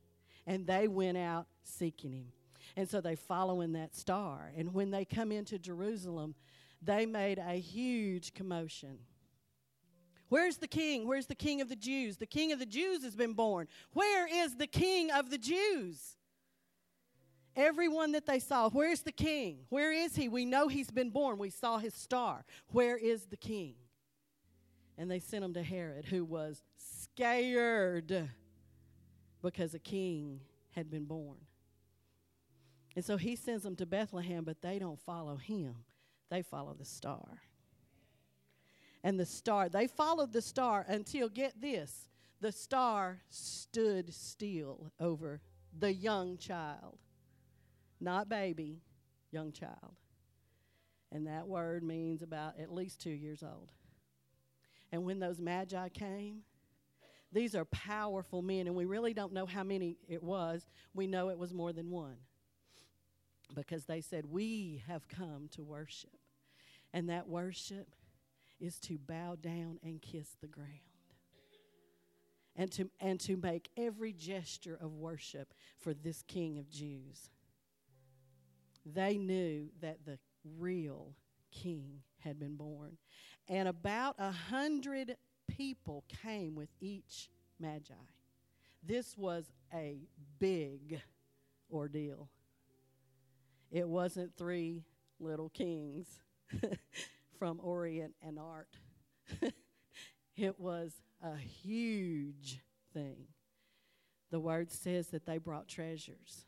And 0.47 0.65
they 0.65 0.87
went 0.87 1.17
out 1.17 1.47
seeking 1.63 2.13
him. 2.13 2.27
And 2.77 2.89
so 2.89 3.01
they 3.01 3.15
follow 3.15 3.59
in 3.59 3.73
that 3.73 3.97
star. 3.97 4.53
And 4.55 4.73
when 4.73 4.91
they 4.91 5.03
come 5.03 5.33
into 5.33 5.59
Jerusalem, 5.59 6.35
they 6.81 7.05
made 7.05 7.39
a 7.39 7.59
huge 7.59 8.33
commotion. 8.33 8.99
Where's 10.29 10.57
the 10.57 10.67
king? 10.67 11.07
Where's 11.07 11.27
the 11.27 11.35
king 11.35 11.61
of 11.61 11.69
the 11.69 11.75
Jews? 11.75 12.17
The 12.17 12.25
king 12.25 12.51
of 12.51 12.59
the 12.59 12.65
Jews 12.65 13.03
has 13.03 13.15
been 13.15 13.33
born. 13.33 13.67
Where 13.93 14.27
is 14.27 14.55
the 14.55 14.67
king 14.67 15.11
of 15.11 15.29
the 15.29 15.37
Jews? 15.37 16.17
Everyone 17.55 18.11
that 18.13 18.25
they 18.25 18.39
saw, 18.39 18.69
where's 18.69 19.01
the 19.01 19.11
king? 19.11 19.59
Where 19.69 19.93
is 19.93 20.15
he? 20.15 20.27
We 20.27 20.43
know 20.45 20.67
he's 20.67 20.91
been 20.91 21.09
born. 21.09 21.37
We 21.37 21.49
saw 21.49 21.77
his 21.77 21.93
star. 21.93 22.43
Where 22.67 22.97
is 22.97 23.27
the 23.27 23.37
king? 23.37 23.75
And 24.97 25.09
they 25.09 25.19
sent 25.19 25.45
him 25.45 25.53
to 25.53 25.63
Herod, 25.63 26.05
who 26.05 26.25
was 26.25 26.63
scared 26.77 28.29
because 29.41 29.73
a 29.73 29.79
king 29.79 30.41
had 30.71 30.89
been 30.89 31.05
born. 31.05 31.37
And 32.95 33.05
so 33.05 33.15
he 33.17 33.35
sends 33.35 33.63
them 33.63 33.75
to 33.77 33.85
Bethlehem, 33.85 34.43
but 34.43 34.61
they 34.61 34.79
don't 34.79 34.99
follow 34.99 35.35
him. 35.35 35.75
They 36.29 36.41
follow 36.41 36.73
the 36.73 36.85
star. 36.85 37.41
And 39.03 39.19
the 39.19 39.25
star, 39.25 39.69
they 39.69 39.87
followed 39.87 40.33
the 40.33 40.41
star 40.41 40.85
until, 40.87 41.29
get 41.29 41.61
this, 41.61 42.09
the 42.41 42.51
star 42.51 43.21
stood 43.29 44.13
still 44.13 44.91
over 44.99 45.41
the 45.77 45.93
young 45.93 46.37
child. 46.37 46.97
Not 47.99 48.29
baby, 48.29 48.81
young 49.31 49.51
child. 49.51 49.95
And 51.11 51.27
that 51.27 51.47
word 51.47 51.83
means 51.83 52.23
about 52.23 52.59
at 52.59 52.73
least 52.73 52.99
two 52.99 53.11
years 53.11 53.43
old. 53.43 53.71
And 54.91 55.05
when 55.05 55.19
those 55.19 55.39
magi 55.39 55.89
came, 55.89 56.41
these 57.31 57.55
are 57.55 57.65
powerful 57.65 58.41
men, 58.41 58.67
and 58.67 58.75
we 58.75 58.85
really 58.85 59.13
don't 59.13 59.33
know 59.33 59.45
how 59.45 59.63
many 59.63 59.97
it 60.07 60.23
was. 60.23 60.65
We 60.93 61.05
know 61.05 61.29
it 61.29 61.37
was 61.37 61.53
more 61.53 61.73
than 61.73 61.91
one 61.91 62.17
because 63.53 63.85
they 63.85 64.01
said, 64.01 64.25
We 64.25 64.83
have 64.87 65.07
come 65.07 65.49
to 65.51 65.63
worship. 65.63 66.17
And 66.93 67.09
that 67.09 67.27
worship 67.27 67.95
is 68.59 68.79
to 68.79 68.97
bow 68.97 69.35
down 69.39 69.79
and 69.83 70.01
kiss 70.01 70.29
the 70.41 70.47
ground. 70.47 70.69
And 72.55 72.71
to, 72.73 72.89
and 73.01 73.19
to 73.21 73.35
make 73.35 73.69
every 73.75 74.13
gesture 74.13 74.77
of 74.79 74.93
worship 74.93 75.53
for 75.77 75.93
this 75.93 76.21
King 76.21 76.57
of 76.57 76.69
Jews. 76.69 77.29
They 78.85 79.17
knew 79.17 79.67
that 79.81 80.05
the 80.05 80.19
real 80.57 81.15
king 81.51 82.01
had 82.19 82.39
been 82.39 82.55
born. 82.55 82.97
And 83.49 83.67
about 83.67 84.15
a 84.19 84.31
hundred 84.31 85.17
people 85.47 86.05
came 86.23 86.55
with 86.55 86.69
each 86.79 87.29
magi. 87.59 87.93
This 88.83 89.17
was 89.17 89.51
a 89.73 89.97
big 90.39 91.01
ordeal. 91.71 92.29
It 93.75 93.89
wasn't 93.89 94.37
three 94.37 94.85
little 95.19 95.49
kings 95.49 96.07
from 97.37 97.59
Orient 97.61 98.13
and 98.21 98.39
Art. 98.39 98.69
it 100.37 100.57
was 100.57 100.93
a 101.21 101.35
huge 101.35 102.61
thing. 102.93 103.25
The 104.31 104.39
word 104.39 104.71
says 104.71 105.07
that 105.07 105.25
they 105.25 105.39
brought 105.39 105.67
treasures 105.67 106.45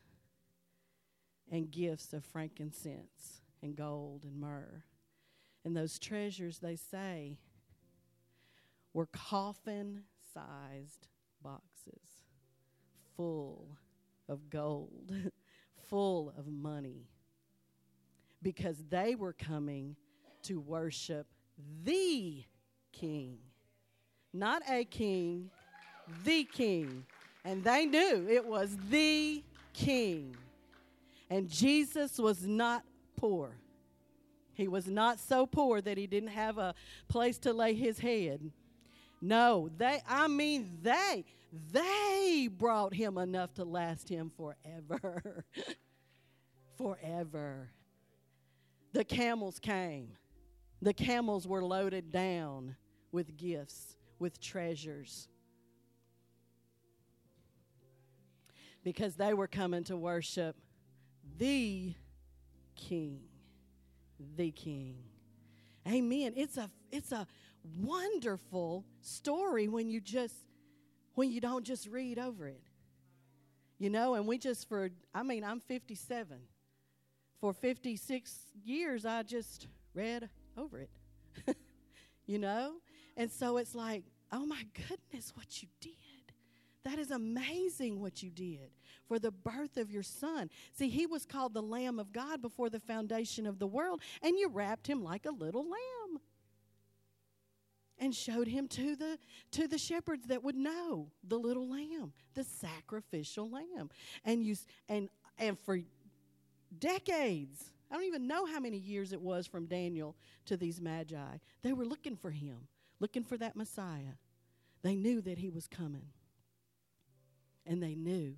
and 1.52 1.70
gifts 1.70 2.14
of 2.14 2.24
frankincense 2.24 3.42
and 3.62 3.76
gold 3.76 4.24
and 4.24 4.40
myrrh. 4.40 4.84
And 5.66 5.76
those 5.76 5.98
treasures, 5.98 6.60
they 6.60 6.76
say, 6.76 7.36
were 8.94 9.04
coffin 9.04 10.04
sized 10.32 11.08
boxes 11.42 12.22
full 13.18 13.76
of 14.30 14.48
gold, 14.48 15.12
full 15.90 16.32
of 16.38 16.46
money 16.46 17.10
because 18.42 18.76
they 18.88 19.14
were 19.14 19.32
coming 19.32 19.96
to 20.42 20.60
worship 20.60 21.26
the 21.84 22.44
king. 22.92 23.38
Not 24.32 24.62
a 24.68 24.84
king, 24.84 25.50
the 26.24 26.44
king. 26.44 27.04
And 27.44 27.64
they 27.64 27.86
knew 27.86 28.26
it 28.28 28.44
was 28.44 28.76
the 28.90 29.42
king. 29.72 30.36
And 31.30 31.48
Jesus 31.48 32.18
was 32.18 32.46
not 32.46 32.84
poor. 33.16 33.56
He 34.54 34.68
was 34.68 34.86
not 34.88 35.20
so 35.20 35.46
poor 35.46 35.80
that 35.80 35.96
he 35.96 36.06
didn't 36.06 36.30
have 36.30 36.58
a 36.58 36.74
place 37.06 37.38
to 37.38 37.52
lay 37.52 37.74
his 37.74 37.98
head. 37.98 38.50
No, 39.20 39.70
they, 39.76 40.00
I 40.08 40.28
mean, 40.28 40.78
they, 40.82 41.24
they 41.72 42.48
brought 42.50 42.94
him 42.94 43.18
enough 43.18 43.54
to 43.54 43.64
last 43.64 44.08
him 44.08 44.30
forever. 44.36 45.44
forever 46.76 47.70
the 48.92 49.04
camels 49.04 49.58
came. 49.58 50.16
The 50.80 50.92
camels 50.92 51.46
were 51.46 51.64
loaded 51.64 52.10
down 52.10 52.76
with 53.12 53.36
gifts, 53.36 53.96
with 54.18 54.40
treasures. 54.40 55.28
Because 58.84 59.16
they 59.16 59.34
were 59.34 59.48
coming 59.48 59.84
to 59.84 59.96
worship 59.96 60.56
the 61.36 61.94
King. 62.76 63.20
The 64.36 64.50
King. 64.50 64.96
Amen. 65.86 66.32
It's 66.36 66.56
a 66.56 66.70
it's 66.90 67.12
a 67.12 67.26
wonderful 67.76 68.84
story 69.00 69.68
when 69.68 69.88
you 69.88 70.00
just 70.00 70.34
when 71.14 71.30
you 71.30 71.40
don't 71.40 71.64
just 71.64 71.88
read 71.88 72.18
over 72.18 72.46
it. 72.46 72.62
You 73.78 73.90
know, 73.90 74.14
and 74.14 74.26
we 74.26 74.38
just 74.38 74.68
for 74.68 74.90
I 75.14 75.22
mean, 75.22 75.44
I'm 75.44 75.60
57 75.60 76.38
for 77.40 77.52
56 77.52 78.36
years, 78.64 79.04
I 79.04 79.22
just 79.22 79.68
read 79.94 80.28
over 80.56 80.80
it. 80.80 80.90
you 82.26 82.38
know? 82.38 82.74
And 83.16 83.30
so 83.30 83.56
it's 83.56 83.74
like, 83.74 84.04
oh 84.32 84.46
my 84.46 84.62
goodness, 84.88 85.32
what 85.34 85.62
you 85.62 85.68
did. 85.80 85.94
That 86.84 86.98
is 86.98 87.10
amazing 87.10 88.00
what 88.00 88.22
you 88.22 88.30
did 88.30 88.70
for 89.06 89.18
the 89.18 89.30
birth 89.30 89.76
of 89.76 89.90
your 89.90 90.02
son. 90.02 90.48
See, 90.72 90.88
he 90.88 91.06
was 91.06 91.26
called 91.26 91.52
the 91.52 91.62
Lamb 91.62 91.98
of 91.98 92.12
God 92.12 92.40
before 92.40 92.70
the 92.70 92.80
foundation 92.80 93.46
of 93.46 93.58
the 93.58 93.66
world, 93.66 94.00
and 94.22 94.38
you 94.38 94.48
wrapped 94.48 94.86
him 94.86 95.02
like 95.02 95.26
a 95.26 95.30
little 95.30 95.64
lamb 95.64 96.20
and 97.98 98.14
showed 98.14 98.46
him 98.46 98.68
to 98.68 98.96
the 98.96 99.18
to 99.50 99.66
the 99.66 99.78
shepherds 99.78 100.26
that 100.26 100.42
would 100.42 100.56
know 100.56 101.10
the 101.26 101.36
little 101.36 101.68
lamb, 101.68 102.12
the 102.34 102.44
sacrificial 102.44 103.50
lamb. 103.50 103.90
And 104.24 104.44
you 104.44 104.56
and 104.88 105.08
and 105.38 105.58
for 105.58 105.78
decades. 106.76 107.70
I 107.90 107.94
don't 107.94 108.04
even 108.04 108.26
know 108.26 108.46
how 108.46 108.60
many 108.60 108.76
years 108.76 109.12
it 109.12 109.20
was 109.20 109.46
from 109.46 109.66
Daniel 109.66 110.14
to 110.46 110.56
these 110.56 110.80
magi. 110.80 111.38
They 111.62 111.72
were 111.72 111.84
looking 111.84 112.16
for 112.16 112.30
him, 112.30 112.68
looking 113.00 113.24
for 113.24 113.36
that 113.38 113.56
Messiah. 113.56 114.16
They 114.82 114.94
knew 114.94 115.20
that 115.22 115.38
he 115.38 115.48
was 115.48 115.66
coming. 115.66 116.08
And 117.66 117.82
they 117.82 117.94
knew 117.94 118.34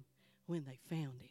when 0.47 0.64
they 0.64 0.79
found 0.88 1.23
him. 1.23 1.31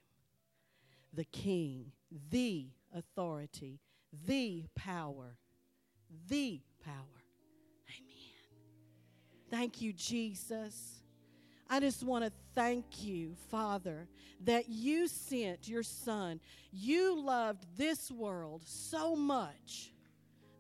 The 1.14 1.26
king, 1.26 1.92
the 2.30 2.68
authority, 2.94 3.80
the 4.26 4.66
power, 4.76 5.38
the 6.28 6.62
power. 6.84 6.96
Amen. 7.98 8.10
Thank 9.50 9.82
you, 9.82 9.94
Jesus. 9.94 11.00
I 11.70 11.80
just 11.80 12.04
want 12.04 12.26
to 12.26 12.32
thank 12.56 13.04
you, 13.04 13.36
Father, 13.52 14.08
that 14.44 14.70
you 14.70 15.08
sent 15.08 15.68
your 15.68 15.84
Son. 15.84 16.40
You 16.72 17.22
loved 17.22 17.66
this 17.78 18.10
world 18.10 18.64
so 18.66 19.16
much 19.16 19.94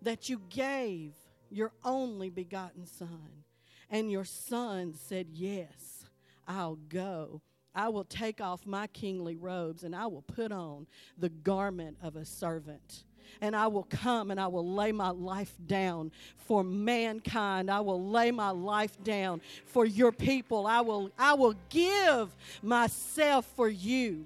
that 0.03 0.29
you 0.29 0.41
gave 0.49 1.13
your 1.49 1.71
only 1.83 2.29
begotten 2.29 2.85
Son. 2.85 3.43
And 3.89 4.11
your 4.11 4.25
Son 4.25 4.93
said, 4.93 5.27
Yes, 5.31 6.05
I'll 6.47 6.75
go. 6.75 7.41
I 7.73 7.89
will 7.89 8.03
take 8.03 8.41
off 8.41 8.65
my 8.65 8.87
kingly 8.87 9.35
robes 9.35 9.83
and 9.83 9.95
I 9.95 10.07
will 10.07 10.23
put 10.23 10.51
on 10.51 10.87
the 11.17 11.29
garment 11.29 11.97
of 12.01 12.15
a 12.15 12.25
servant 12.25 13.03
and 13.41 13.55
I 13.55 13.67
will 13.67 13.87
come 13.89 14.31
and 14.31 14.39
I 14.39 14.47
will 14.47 14.67
lay 14.67 14.91
my 14.91 15.09
life 15.09 15.53
down 15.65 16.11
for 16.37 16.63
mankind. 16.63 17.69
I 17.69 17.79
will 17.81 18.09
lay 18.09 18.31
my 18.31 18.51
life 18.51 19.01
down 19.03 19.41
for 19.65 19.85
your 19.85 20.11
people. 20.11 20.67
I 20.67 20.81
will, 20.81 21.11
I 21.17 21.33
will 21.33 21.55
give 21.69 22.35
myself 22.61 23.45
for 23.55 23.69
you. 23.69 24.25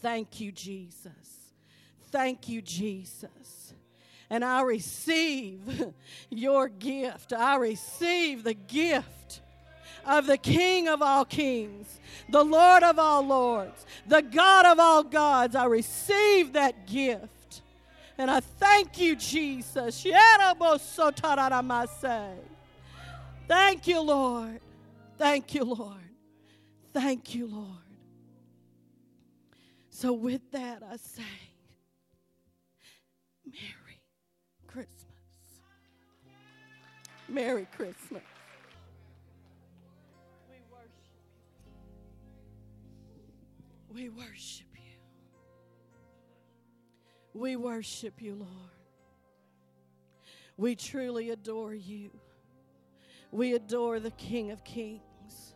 Thank 0.00 0.40
you, 0.40 0.52
Jesus. 0.52 1.12
Thank 2.10 2.48
you, 2.48 2.60
Jesus. 2.60 3.74
And 4.28 4.44
I 4.44 4.62
receive 4.62 5.92
your 6.30 6.68
gift. 6.68 7.32
I 7.32 7.56
receive 7.56 8.44
the 8.44 8.54
gift 8.54 9.40
of 10.04 10.26
the 10.26 10.38
King 10.38 10.88
of 10.88 11.02
all 11.02 11.24
kings, 11.24 12.00
the 12.28 12.44
Lord 12.44 12.82
of 12.82 12.98
all 12.98 13.24
lords, 13.24 13.86
the 14.06 14.22
God 14.22 14.66
of 14.66 14.78
all 14.78 15.04
gods. 15.04 15.54
I 15.54 15.66
receive 15.66 16.54
that 16.54 16.86
gift. 16.86 17.28
And 18.22 18.30
I 18.30 18.38
thank 18.38 19.00
you, 19.00 19.16
Jesus. 19.16 20.06
Thank 23.48 23.88
you, 23.88 24.00
Lord. 24.00 24.60
Thank 25.18 25.54
you, 25.54 25.64
Lord. 25.64 25.96
Thank 26.92 27.34
you, 27.34 27.48
Lord. 27.48 27.66
So, 29.90 30.12
with 30.12 30.52
that, 30.52 30.84
I 30.88 30.98
say, 30.98 31.24
Merry 33.44 34.00
Christmas. 34.68 35.02
Merry 37.28 37.66
Christmas. 37.76 38.22
We 40.48 40.60
worship. 40.70 40.92
We 43.92 44.08
worship. 44.10 44.71
We 47.34 47.56
worship 47.56 48.20
you, 48.20 48.34
Lord. 48.34 48.50
We 50.56 50.76
truly 50.76 51.30
adore 51.30 51.74
you. 51.74 52.10
We 53.30 53.54
adore 53.54 53.98
the 53.98 54.10
King 54.12 54.50
of 54.50 54.62
Kings, 54.64 55.54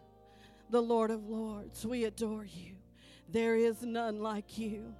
the 0.71 0.81
Lord 0.81 1.11
of 1.11 1.29
Lords. 1.29 1.85
We 1.85 2.05
adore 2.05 2.45
you. 2.47 2.77
There 3.31 3.55
is 3.57 3.83
none 3.83 4.21
like 4.21 4.57
you. 4.57 4.95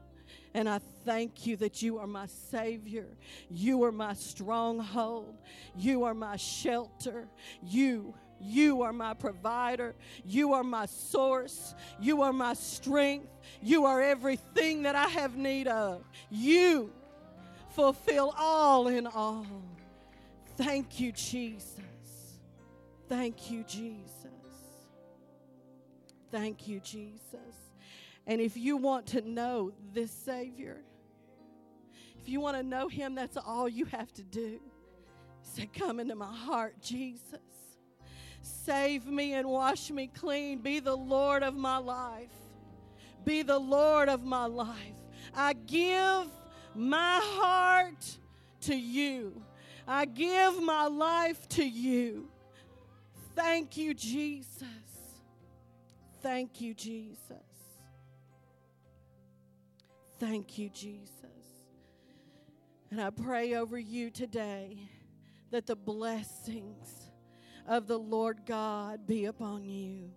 And 0.53 0.69
I 0.69 0.81
thank 1.05 1.47
you 1.47 1.57
that 1.59 1.83
you 1.83 1.99
are 1.99 2.07
my 2.07 2.27
Savior. 2.27 3.07
You 3.51 3.85
are 3.85 3.93
my 3.93 4.15
stronghold. 4.15 5.37
You 5.77 6.05
are 6.05 6.15
my 6.15 6.37
shelter. 6.37 7.29
You, 7.63 8.15
you 8.41 8.83
are 8.83 8.93
my 8.93 9.15
provider. 9.15 9.95
You 10.25 10.53
are 10.53 10.63
my 10.63 10.87
source. 10.87 11.75
You 12.01 12.23
are 12.23 12.33
my 12.33 12.55
strength. 12.55 13.29
You 13.63 13.87
are 13.87 14.03
everything 14.03 14.83
that 14.83 14.95
I 14.95 15.07
have 15.09 15.37
need 15.37 15.69
of. 15.69 16.05
You 16.31 16.93
fulfill 17.71 18.35
all 18.37 18.89
in 18.89 19.07
all. 19.07 19.47
Thank 20.57 21.01
you, 21.01 21.13
Jesus. 21.13 21.81
Thank 23.09 23.51
you, 23.51 23.63
Jesus. 23.65 24.11
Thank 26.31 26.67
you, 26.67 26.81
Jesus. 26.81 27.21
And 28.27 28.41
if 28.41 28.57
you 28.57 28.77
want 28.77 29.07
to 29.09 29.21
know 29.21 29.73
this 29.93 30.11
Savior, 30.11 30.83
if 32.21 32.29
you 32.29 32.41
want 32.41 32.57
to 32.57 32.63
know 32.63 32.89
Him, 32.89 33.15
that's 33.15 33.37
all 33.37 33.69
you 33.69 33.85
have 33.87 34.13
to 34.15 34.25
do. 34.25 34.61
Say, 35.43 35.69
Come 35.73 36.01
into 36.01 36.17
my 36.17 36.35
heart, 36.35 36.81
Jesus. 36.83 37.39
Save 38.47 39.07
me 39.07 39.35
and 39.35 39.49
wash 39.49 39.91
me 39.91 40.07
clean. 40.07 40.61
Be 40.61 40.79
the 40.79 40.97
Lord 40.97 41.43
of 41.43 41.55
my 41.55 41.79
life. 41.79 42.31
Be 43.25 43.43
the 43.43 43.59
Lord 43.59 44.09
of 44.09 44.23
my 44.23 44.47
life. 44.47 44.77
I 45.35 45.53
give 45.53 46.29
my 46.75 47.21
heart 47.23 48.19
to 48.63 48.77
you. 48.77 49.43
I 49.87 50.05
give 50.05 50.63
my 50.63 50.87
life 50.87 51.49
to 51.51 51.65
you. 51.65 52.29
Thank 53.35 53.77
you, 53.77 53.95
Jesus. 53.95 54.63
Thank 56.23 56.61
you, 56.61 56.75
Jesus. 56.75 57.21
Thank 60.19 60.57
you, 60.57 60.69
Jesus. 60.71 61.11
And 62.91 63.01
I 63.01 63.11
pray 63.11 63.55
over 63.55 63.79
you 63.79 64.11
today 64.11 64.79
that 65.51 65.67
the 65.67 65.77
blessings 65.77 67.06
of 67.67 67.87
the 67.87 67.99
Lord 67.99 68.41
God 68.47 69.07
be 69.07 69.27
upon 69.27 69.65
you. 69.65 70.11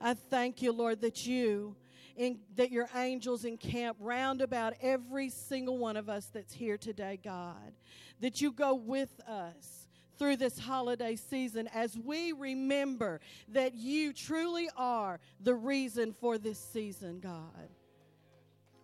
I 0.00 0.14
thank 0.14 0.62
you, 0.62 0.72
Lord, 0.72 1.00
that 1.02 1.26
you 1.26 1.76
in, 2.16 2.38
that 2.56 2.70
your 2.70 2.88
angels 2.94 3.44
encamp 3.44 3.96
round 4.00 4.40
about 4.40 4.74
every 4.80 5.30
single 5.30 5.78
one 5.78 5.96
of 5.96 6.08
us 6.08 6.26
that's 6.32 6.52
here 6.52 6.76
today, 6.76 7.18
God. 7.22 7.72
That 8.20 8.40
you 8.40 8.52
go 8.52 8.74
with 8.74 9.20
us 9.26 9.88
through 10.18 10.36
this 10.36 10.58
holiday 10.58 11.16
season 11.16 11.68
as 11.72 11.96
we 11.96 12.32
remember 12.32 13.20
that 13.48 13.74
you 13.74 14.12
truly 14.12 14.68
are 14.76 15.18
the 15.40 15.54
reason 15.54 16.12
for 16.12 16.36
this 16.36 16.58
season, 16.58 17.20
God. 17.20 17.70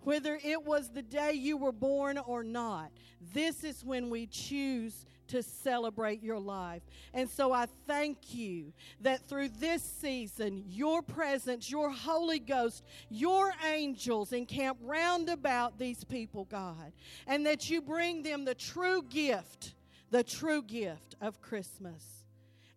Whether 0.00 0.38
it 0.42 0.64
was 0.64 0.90
the 0.90 1.02
day 1.02 1.32
you 1.32 1.56
were 1.56 1.72
born 1.72 2.16
or 2.16 2.42
not, 2.42 2.90
this 3.34 3.64
is 3.64 3.84
when 3.84 4.08
we 4.08 4.26
choose 4.26 5.04
to 5.28 5.42
celebrate 5.42 6.22
your 6.22 6.38
life. 6.38 6.82
And 7.14 7.28
so 7.28 7.52
I 7.52 7.66
thank 7.86 8.34
you 8.34 8.72
that 9.00 9.28
through 9.28 9.50
this 9.60 9.82
season, 9.82 10.64
your 10.68 11.02
presence, 11.02 11.70
your 11.70 11.90
Holy 11.90 12.38
Ghost, 12.38 12.84
your 13.08 13.52
angels 13.66 14.32
encamp 14.32 14.78
round 14.82 15.28
about 15.28 15.78
these 15.78 16.04
people, 16.04 16.44
God, 16.44 16.92
and 17.26 17.46
that 17.46 17.68
you 17.70 17.80
bring 17.80 18.22
them 18.22 18.44
the 18.44 18.54
true 18.54 19.02
gift, 19.02 19.74
the 20.10 20.24
true 20.24 20.62
gift 20.62 21.16
of 21.20 21.40
Christmas. 21.40 22.24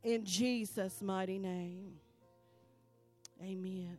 In 0.03 0.25
Jesus' 0.25 1.01
mighty 1.01 1.39
name. 1.39 1.93
Amen. 3.41 3.97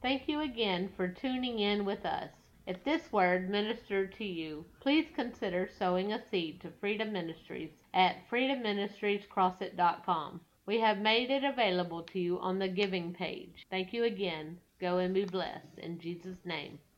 Thank 0.00 0.26
you 0.26 0.40
again 0.40 0.90
for 0.96 1.06
tuning 1.06 1.60
in 1.60 1.84
with 1.84 2.04
us. 2.04 2.30
If 2.64 2.84
this 2.84 3.10
word 3.10 3.50
ministered 3.50 4.14
to 4.16 4.24
you, 4.24 4.64
please 4.78 5.08
consider 5.14 5.68
sowing 5.78 6.12
a 6.12 6.22
seed 6.30 6.60
to 6.60 6.70
Freedom 6.70 7.12
Ministries 7.12 7.70
at 7.92 8.28
freedomministriescrossett.com. 8.30 10.40
We 10.64 10.78
have 10.78 10.98
made 10.98 11.30
it 11.30 11.42
available 11.42 12.04
to 12.04 12.20
you 12.20 12.38
on 12.38 12.60
the 12.60 12.68
giving 12.68 13.12
page. 13.12 13.66
Thank 13.68 13.92
you 13.92 14.04
again. 14.04 14.60
Go 14.80 14.98
and 14.98 15.12
be 15.12 15.24
blessed 15.24 15.76
in 15.78 15.98
Jesus' 15.98 16.38
name. 16.44 16.78